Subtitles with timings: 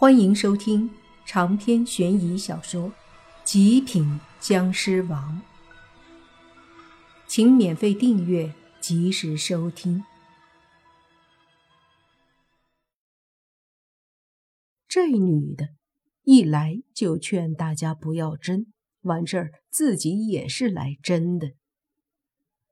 [0.00, 0.88] 欢迎收听
[1.26, 2.84] 长篇悬疑小说
[3.42, 5.42] 《极品僵尸王》，
[7.26, 10.04] 请免费订阅，及时收听。
[14.86, 15.70] 这女的，
[16.22, 18.66] 一来就劝大家不要争，
[19.00, 21.54] 完事儿自己也是来争的。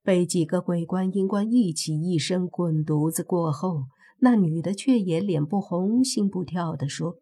[0.05, 3.87] 被几个鬼官、阴官一起一声滚犊子过后。
[4.21, 7.17] 那女的却也脸不红心不跳地说：“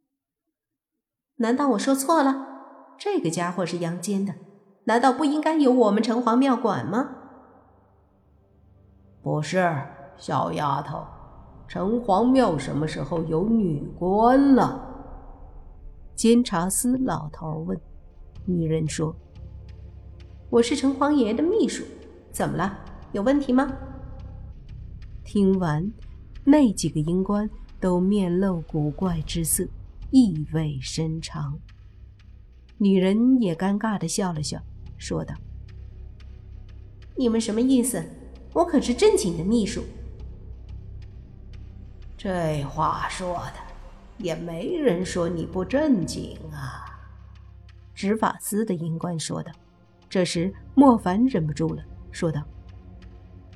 [1.36, 2.46] 难道我说错了？
[2.96, 4.34] 这个家伙是阳间的，
[4.84, 7.16] 难道不应该由我们城隍庙管吗
[9.20, 9.76] ？”“不是，
[10.16, 11.04] 小丫头，
[11.66, 14.80] 城隍庙什么时候有女官了？”
[16.14, 17.78] 监察司老头问。
[18.46, 19.16] 女人说
[20.50, 21.82] ：“我是城隍爷的秘书，
[22.30, 22.78] 怎么了？
[23.12, 23.66] 有问题吗？”
[25.24, 25.90] 听完。
[26.44, 27.48] 那几个阴官
[27.80, 29.66] 都面露古怪之色，
[30.10, 31.58] 意味深长。
[32.78, 34.60] 女人也尴尬的笑了笑，
[34.98, 35.34] 说道
[37.16, 38.04] ：“你们什么意思？
[38.52, 39.82] 我可是正经的秘书。”
[42.18, 43.54] 这话说的，
[44.18, 46.84] 也没人说你不正经啊。”
[47.94, 49.50] 执法司的阴官说道。
[50.10, 52.40] 这时，莫凡忍不住了，说道：“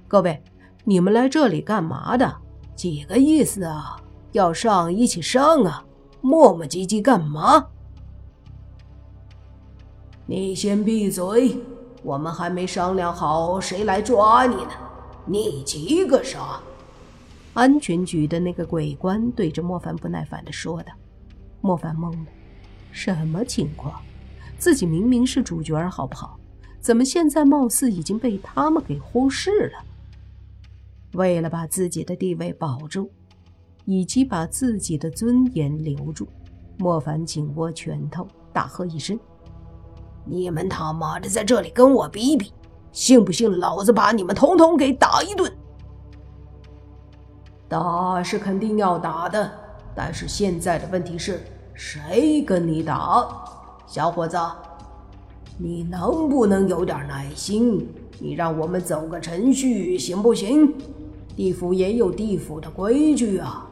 [0.09, 0.43] 各位，
[0.85, 2.35] 你们来这里干嘛的？”
[2.79, 3.97] 几个意思啊？
[4.31, 5.85] 要上一起上啊！
[6.21, 7.67] 磨磨唧唧干嘛？
[10.27, 11.59] 你先闭嘴！
[12.05, 14.71] 我们还没商量好谁来抓你呢，
[15.27, 16.61] 你急个啥？
[17.55, 20.93] 安全局的那个鬼官对着莫凡不耐烦的说道。
[21.61, 22.27] 莫凡懵了，
[22.93, 24.01] 什么情况？
[24.57, 26.39] 自己明明是主角好不好？
[26.81, 29.85] 怎么现在貌似已经被他们给忽视了？
[31.13, 33.11] 为了把自己的地位保住，
[33.87, 36.29] 以及把自己的尊严留住，
[36.77, 39.19] 莫凡紧握拳头，大喝一声
[40.27, 42.53] ：“你们他妈的在这里跟我比比，
[42.93, 45.51] 信不信老子把你们统统给打一顿？”
[47.69, 49.51] 打是肯定要打的，
[49.95, 51.41] 但是现在的问题是
[51.73, 53.27] 谁跟你打？
[53.87, 54.39] 小伙子，
[55.57, 57.89] 你能不能有点耐心？
[58.19, 60.75] 你让我们走个程序行不行？
[61.39, 63.65] 地府也有地府的规矩啊，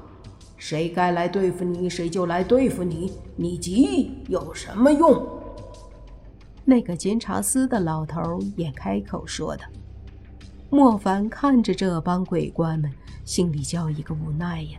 [0.57, 3.11] 谁该来对付你，谁就来对付你。
[3.35, 5.27] 你急有什么用？
[6.65, 9.65] 那个监察司的老头也开口说道。
[10.71, 12.89] 莫凡看着这帮鬼官们，
[13.25, 14.79] 心里叫一个无奈呀。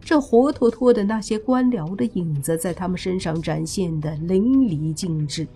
[0.00, 5.46] 这活脱脱的那些官僚的影子，在他们身上展现的淋漓尽致。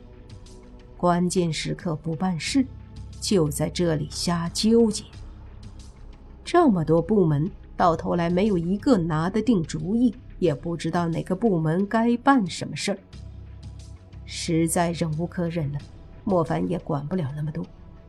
[0.96, 2.64] 关键时刻不办事，
[3.20, 5.02] 就在这里瞎纠结。
[6.50, 12.98] 这么多部门，到头来没有一个拿得定主意，也不知道哪个部门该办什么事儿，
[14.24, 15.78] 实在忍无可忍了。
[16.24, 17.62] 莫凡也管不了那么多，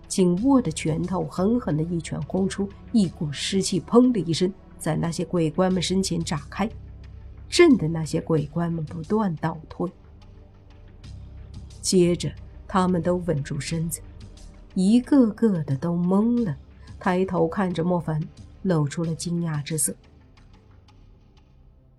[0.08, 6.70] 紧握的拳头狠狠的一拳轰出，一股湿气砰的一声，在那些鬼官们身前炸开，
[7.50, 9.92] 震得那些鬼官们不断倒退。
[11.82, 12.32] 接着，
[12.66, 14.00] 他们都稳住身子，
[14.76, 16.56] 一个个的都懵了。
[17.00, 18.22] 抬头看着莫凡，
[18.64, 19.96] 露出了惊讶之色。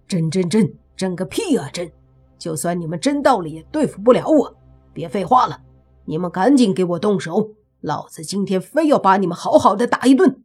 [0.07, 1.71] 真真真，真个屁啊！
[1.71, 1.91] 真，
[2.39, 4.57] 就算你们真到了，也对付不了我。
[4.93, 5.63] 别废话了，
[6.05, 7.55] 你们赶紧给我动手！
[7.81, 10.45] 老子今天非要把你们好好的打一顿。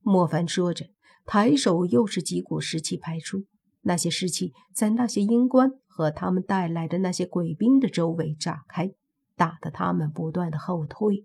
[0.00, 0.86] 莫凡说着，
[1.24, 3.44] 抬手又是几股湿气排出，
[3.82, 8.92] 那些湿气在那些阴官和他们带来的那些鬼兵的周围炸开，
[9.34, 11.24] 打得他们不断的后退。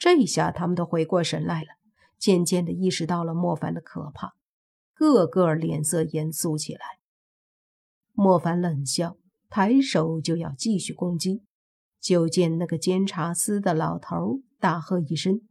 [0.00, 1.68] 这下他们都回过神来了，
[2.18, 4.32] 渐渐的意识到了莫凡的可怕，
[4.94, 6.80] 个个脸色严肃起来。
[8.14, 9.18] 莫凡冷笑，
[9.50, 11.42] 抬手就要继续攻击，
[12.00, 15.42] 就见那个监察司的老头大喝一声：“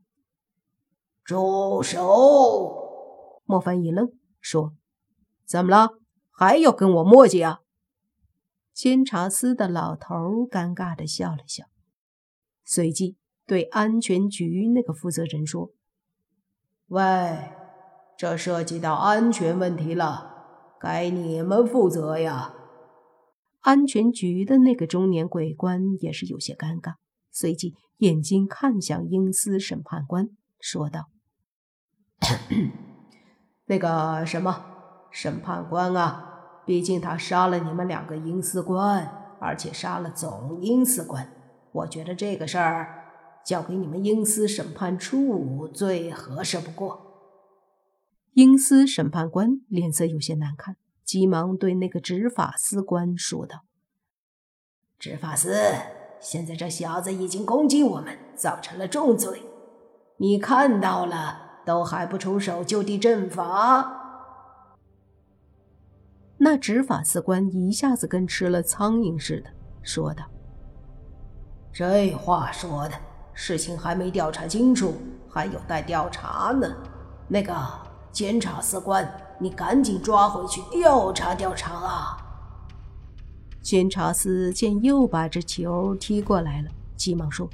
[1.24, 2.76] 住手！”
[3.46, 4.12] 莫凡一愣，
[4.42, 4.74] 说
[5.46, 6.00] ：“怎么了？
[6.32, 7.60] 还要跟我磨叽啊？”
[8.74, 11.66] 监察司的老头尴尬的笑了笑，
[12.66, 13.16] 随即。
[13.50, 15.72] 对安全局那个负责人说
[16.90, 17.36] ：“喂，
[18.16, 22.54] 这涉及到安全问题了，该你们负责呀。”
[23.62, 26.94] 安全局的那个中年鬼官也是有些尴尬，
[27.32, 30.30] 随即眼睛看向英司审判官，
[30.60, 31.10] 说道：
[33.66, 34.64] “那个什么，
[35.10, 41.28] 审判官啊，毕竟他杀了你们两个英司官，而且杀了总英司官，
[41.72, 42.98] 我觉得这个事儿。”
[43.46, 47.06] 交给你们英司审判处最合适不过。
[48.34, 53.66] 英司审判官脸色有些难看，急忙对那个执法司官说道
[55.00, 55.56] ：“执法司，
[56.22, 59.42] 现在这小子已经攻击我们，造成了重罪，
[60.18, 63.96] 你看到了，都还不出手就地正法？”
[66.38, 69.50] 那执法司官一下子跟吃了苍蝇似的，
[69.82, 70.24] 说道
[71.74, 72.96] ：“这话说的，
[73.42, 74.94] 事情还没调查清楚，
[75.30, 76.68] 还有待调查呢。
[77.30, 77.56] 那个
[78.12, 79.10] 监察司官。”
[79.42, 82.18] 你赶紧抓回去调查调查啊！
[83.62, 87.50] 监察司见又把这球踢过来了，急忙说：“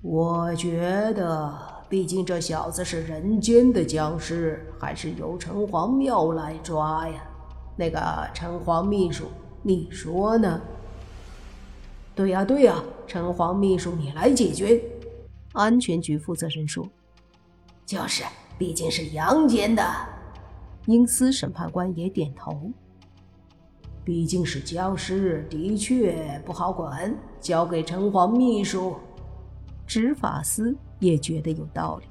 [0.00, 1.52] 我觉得，
[1.88, 7.20] 毕竟这小子是人间的僵尸，还是由城隍庙来抓呀。
[7.74, 9.24] 那个城隍秘书，
[9.64, 10.60] 你说呢
[12.18, 14.82] ？”“对呀，对呀，城隍秘书，你来解决。”
[15.54, 16.84] 安全局负责人说
[17.86, 18.24] ：“就是，
[18.58, 19.80] 毕竟是阳间的。”
[20.86, 22.72] 英司审判官也点头。
[24.04, 28.96] 毕竟是僵尸，的确不好管，交给城隍秘书。
[29.86, 32.06] 执法司也觉得有道理。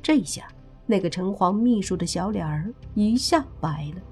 [0.00, 0.46] 这下，
[0.86, 4.02] 那个城隍秘书的小脸儿一下白了。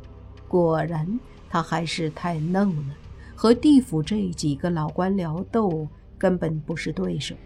[0.49, 1.07] 果然，
[1.49, 2.95] 他还是太嫩了，
[3.41, 5.87] 和地府这几个老官僚斗，
[6.19, 7.37] 根本不是对手。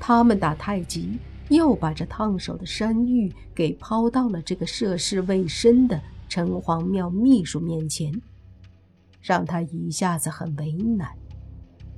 [0.00, 1.20] 他们打太极。
[1.50, 8.10] 又把这烫手的山芋给抛到了这个涉世未深的城隍庙秘书面前，
[9.20, 11.06] 让他一下子很为难。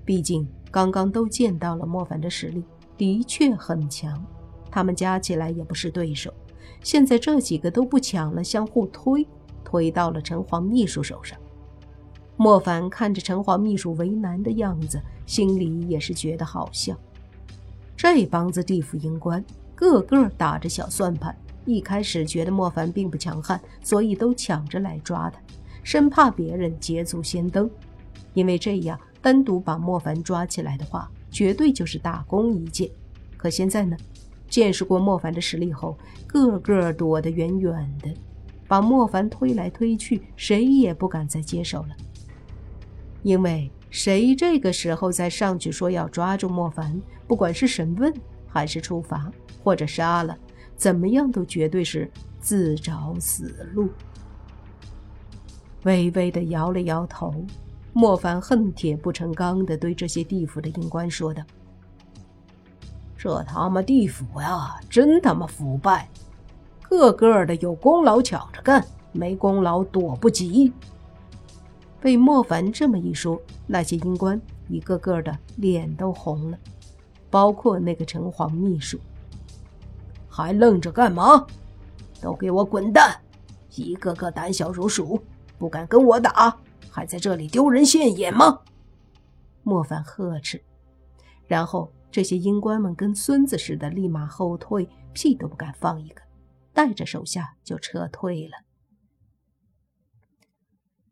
[0.04, 2.64] 毕竟刚刚都见到了莫凡的实力，
[2.98, 4.20] 的确很强，
[4.68, 6.34] 他们加起来也不是对手。
[6.82, 9.24] 现在这几个都不抢了，相互推，
[9.64, 11.38] 推到了城隍秘书手上。
[12.38, 16.94] 莫凡看着城隍秘书为难的样子，心里也是觉得好笑。
[17.96, 19.42] 这帮子地府阴官
[19.74, 21.34] 个个打着小算盘，
[21.64, 25.40] 一开始觉得莫凡并不强悍，所以都抢着来抓他，
[25.82, 27.68] 生怕别人捷足先登。
[28.34, 32.90] 因为这样单独把莫凡抓起来的话，绝对就是大功一件。
[33.38, 33.96] 可现在呢，
[34.50, 35.96] 见识过莫凡的实力后，
[36.26, 38.14] 个个躲得远远的，
[38.68, 41.96] 把莫凡推来推去，谁也不敢再接手了。
[43.26, 47.02] 因为谁这个时候再上去说要抓住莫凡？
[47.26, 48.14] 不管是审问，
[48.46, 49.28] 还是处罚，
[49.64, 50.38] 或者杀了，
[50.76, 52.08] 怎么样都绝对是
[52.38, 53.88] 自找死路。
[55.82, 57.34] 微微的摇了摇头，
[57.92, 61.42] 莫凡恨铁不成钢的对这些地府的阴官说道
[63.18, 66.08] ：“这他妈地府呀，真他妈腐败，
[66.88, 70.72] 个个的有功劳抢着干，没功劳躲不及。”
[72.06, 76.58] 被莫凡这么一说，那些阴官一个个的脸都红了。
[77.28, 78.96] 包括那个城隍秘书，
[80.28, 81.44] 还愣着干嘛？
[82.20, 83.20] 都给我滚蛋！
[83.74, 85.20] 一个个胆小如鼠，
[85.58, 86.56] 不敢跟我打，
[86.88, 88.60] 还在这里丢人现眼吗？
[89.64, 90.62] 莫凡呵斥，
[91.48, 96.22] 然后这些阴官们跟孙子似的，立马后退，屁都不敢放一个，
[96.72, 98.65] 带着手下就撤退了。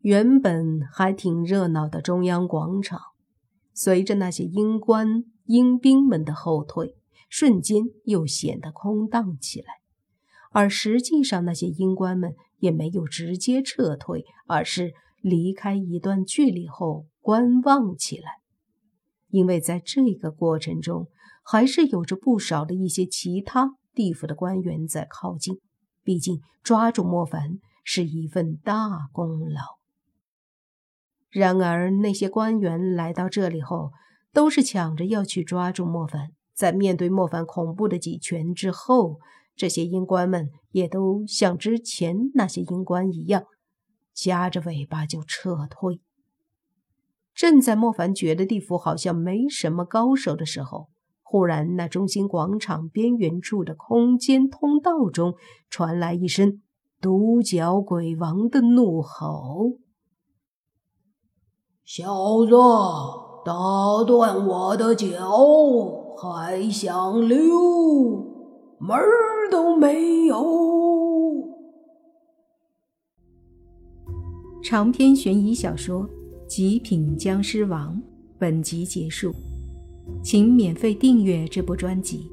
[0.05, 2.99] 原本还挺热闹的中央广场，
[3.73, 5.23] 随着那些英官。
[5.47, 6.95] 英兵们的后退，
[7.29, 9.67] 瞬间又显得空荡起来。
[10.51, 18.39] 而实际上，那些英官们也没有直接撤退，而是离开一段距离后观望起来。
[19.29, 21.07] 因为在这个过程中，
[21.43, 25.59] 还是有着不少的一些其他地府的官员在靠近。
[26.03, 29.61] 毕竟抓住莫凡是一份大功劳。
[31.35, 33.91] 然而，那些官员来到这里后，
[34.31, 39.19] 都是抢着要去抓住莫凡，在面对莫凡恐怖的几拳之后，
[39.53, 43.43] 这些阴官们也都像之前那些阴官一样，
[44.13, 45.99] 夹着尾巴就撤退。
[47.33, 50.87] 正在莫凡觉得地府好像没什么高手的时候，
[51.21, 55.35] 忽然那中心广场边缘处的空间通道中
[55.69, 56.61] 传来一声
[57.01, 59.79] 独角鬼王的怒吼
[61.85, 62.55] ：“小子！”
[63.45, 63.53] 打
[64.07, 65.07] 断我的脚
[66.17, 67.45] 还想溜，
[68.79, 69.05] 门儿
[69.51, 70.43] 都没有！
[74.63, 76.01] 长篇悬疑小说
[76.47, 77.95] 《极品僵尸王》
[78.39, 79.31] 本集结束，
[80.23, 82.31] 请免费订阅这部专辑，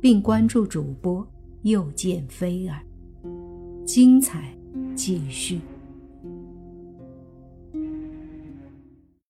[0.00, 1.26] 并关注主播
[1.62, 2.78] 又见菲儿，
[3.84, 4.56] 精彩
[4.94, 5.60] 继续。